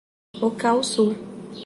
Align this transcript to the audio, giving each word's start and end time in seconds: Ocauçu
Ocauçu 0.41 1.05